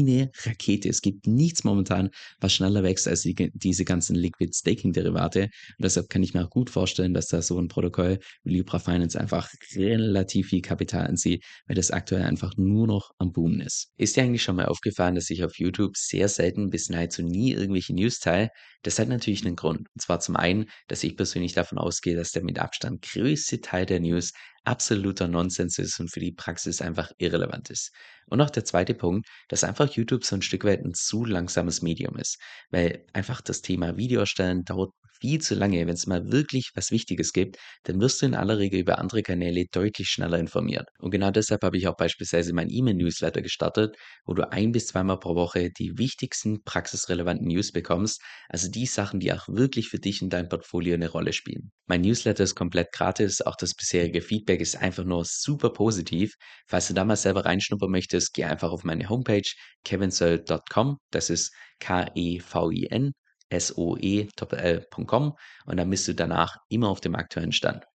eine 0.00 0.30
Rakete. 0.44 0.88
Es 0.88 1.00
gibt 1.00 1.26
nichts 1.26 1.64
momentan, 1.64 2.10
was 2.40 2.52
schneller 2.52 2.82
wächst 2.82 3.08
als 3.08 3.22
die, 3.22 3.34
diese 3.54 3.84
ganzen 3.84 4.14
Liquid 4.14 4.52
Staking-Derivate. 4.54 5.42
Und 5.42 5.50
deshalb 5.82 6.08
kann 6.08 6.22
ich 6.22 6.34
mir 6.34 6.44
auch 6.44 6.50
gut 6.50 6.70
vorstellen, 6.70 7.14
dass 7.14 7.26
da 7.26 7.42
so 7.42 7.58
ein 7.58 7.68
Protokoll 7.68 8.20
wie 8.44 8.54
Libra 8.54 8.78
Finance 8.78 9.18
einfach 9.18 9.48
relativ 9.74 10.48
viel 10.48 10.62
Kapital 10.62 11.06
anzieht, 11.06 11.42
weil 11.66 11.74
das 11.74 11.90
aktuell 11.90 12.22
einfach 12.22 12.52
nur 12.56 12.86
noch 12.86 13.10
am 13.18 13.32
Boomen 13.32 13.60
ist. 13.60 13.88
Ist 13.96 14.16
dir 14.16 14.22
eigentlich 14.22 14.42
schon 14.42 14.56
mal 14.56 14.66
aufgefallen, 14.66 15.16
dass 15.16 15.30
ich 15.30 15.42
auf 15.42 15.58
YouTube 15.58 15.96
sehr 15.96 16.28
selten 16.28 16.70
bis 16.70 16.90
nahezu 16.90 17.22
nie 17.22 17.52
irgendwelche 17.52 17.94
News 17.94 18.20
teile? 18.20 18.50
Das 18.84 18.98
hat 18.98 19.08
natürlich 19.08 19.44
einen 19.44 19.56
Grund. 19.56 19.88
Und 19.92 20.00
zwar 20.00 20.20
zum 20.20 20.36
einen, 20.36 20.70
dass 20.88 21.02
ich 21.02 21.16
persönlich 21.16 21.54
davon 21.54 21.78
ausgehe, 21.78 22.14
dass 22.14 22.32
der 22.32 22.44
mit 22.44 22.58
Abstand 22.58 23.02
größte 23.02 23.60
Teil 23.60 23.86
der 23.86 24.00
News 24.00 24.32
absoluter 24.64 25.28
Nonsens 25.28 25.78
ist 25.78 26.00
und 26.00 26.10
für 26.10 26.20
die 26.20 26.32
Praxis 26.32 26.82
einfach 26.82 27.12
irrelevant 27.18 27.70
ist. 27.70 27.92
Und 28.26 28.40
auch 28.40 28.50
der 28.50 28.64
zweite 28.64 28.94
Punkt, 28.94 29.28
dass 29.48 29.64
einfach 29.64 29.90
YouTube 29.92 30.24
so 30.24 30.36
ein 30.36 30.42
Stück 30.42 30.64
weit 30.64 30.84
ein 30.84 30.94
zu 30.94 31.24
langsames 31.24 31.82
Medium 31.82 32.16
ist, 32.16 32.38
weil 32.70 33.04
einfach 33.12 33.40
das 33.40 33.60
Thema 33.60 33.96
Video 33.96 34.20
erstellen 34.20 34.64
dauert 34.64 34.90
viel 35.20 35.40
zu 35.40 35.54
lange. 35.54 35.86
Wenn 35.86 35.94
es 35.94 36.06
mal 36.06 36.30
wirklich 36.30 36.70
was 36.74 36.90
Wichtiges 36.90 37.32
gibt, 37.32 37.56
dann 37.84 38.00
wirst 38.00 38.20
du 38.20 38.26
in 38.26 38.34
aller 38.34 38.58
Regel 38.58 38.80
über 38.80 38.98
andere 38.98 39.22
Kanäle 39.22 39.64
deutlich 39.72 40.08
schneller 40.08 40.38
informiert. 40.38 40.88
Und 40.98 41.10
genau 41.10 41.30
deshalb 41.30 41.62
habe 41.62 41.78
ich 41.78 41.88
auch 41.88 41.96
beispielsweise 41.96 42.52
mein 42.52 42.68
E-Mail-Newsletter 42.68 43.40
gestartet, 43.40 43.96
wo 44.26 44.34
du 44.34 44.50
ein 44.50 44.72
bis 44.72 44.88
zweimal 44.88 45.18
pro 45.18 45.34
Woche 45.34 45.70
die 45.70 45.96
wichtigsten 45.96 46.62
praxisrelevanten 46.62 47.46
News 47.46 47.72
bekommst, 47.72 48.20
also 48.48 48.70
die 48.70 48.86
Sachen, 48.86 49.20
die 49.20 49.32
auch 49.32 49.48
wirklich 49.48 49.88
für 49.88 49.98
dich 49.98 50.20
in 50.20 50.28
deinem 50.28 50.48
Portfolio 50.48 50.94
eine 50.94 51.08
Rolle 51.08 51.32
spielen. 51.32 51.70
Mein 51.86 52.02
Newsletter 52.02 52.44
ist 52.44 52.54
komplett 52.54 52.92
gratis, 52.92 53.40
auch 53.40 53.56
das 53.56 53.74
bisherige 53.74 54.20
Feedback 54.20 54.53
ist 54.60 54.76
einfach 54.76 55.04
nur 55.04 55.24
super 55.24 55.70
positiv. 55.70 56.34
Falls 56.66 56.88
du 56.88 56.94
da 56.94 57.04
mal 57.04 57.16
selber 57.16 57.44
reinschnuppern 57.44 57.90
möchtest, 57.90 58.34
geh 58.34 58.44
einfach 58.44 58.70
auf 58.70 58.84
meine 58.84 59.08
Homepage 59.08 59.48
kevinsoe.com, 59.84 60.98
das 61.10 61.30
ist 61.30 61.54
K-E-V-I-N 61.80 63.12
soe.com 63.60 65.34
und 65.66 65.76
dann 65.76 65.90
bist 65.90 66.08
du 66.08 66.14
danach 66.14 66.56
immer 66.68 66.88
auf 66.88 67.00
dem 67.00 67.14
aktuellen 67.14 67.52
Stand. 67.52 67.84